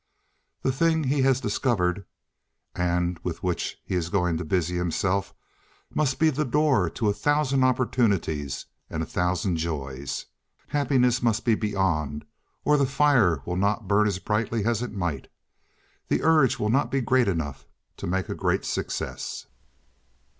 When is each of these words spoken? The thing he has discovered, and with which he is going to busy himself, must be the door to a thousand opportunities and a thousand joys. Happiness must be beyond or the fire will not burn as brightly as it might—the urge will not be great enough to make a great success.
The 0.63 0.71
thing 0.71 1.03
he 1.03 1.21
has 1.21 1.39
discovered, 1.39 2.05
and 2.73 3.19
with 3.21 3.43
which 3.43 3.79
he 3.85 3.93
is 3.93 4.09
going 4.09 4.35
to 4.37 4.43
busy 4.43 4.75
himself, 4.75 5.31
must 5.93 6.17
be 6.17 6.31
the 6.31 6.43
door 6.43 6.89
to 6.89 7.07
a 7.09 7.13
thousand 7.13 7.63
opportunities 7.63 8.65
and 8.89 9.03
a 9.03 9.05
thousand 9.05 9.57
joys. 9.57 10.25
Happiness 10.69 11.21
must 11.21 11.45
be 11.45 11.53
beyond 11.53 12.25
or 12.65 12.77
the 12.77 12.87
fire 12.87 13.43
will 13.45 13.57
not 13.57 13.87
burn 13.87 14.07
as 14.07 14.17
brightly 14.17 14.65
as 14.65 14.81
it 14.81 14.91
might—the 14.91 16.23
urge 16.23 16.57
will 16.57 16.69
not 16.71 16.89
be 16.89 17.01
great 17.01 17.27
enough 17.27 17.67
to 17.97 18.07
make 18.07 18.27
a 18.27 18.33
great 18.33 18.65
success. 18.65 19.45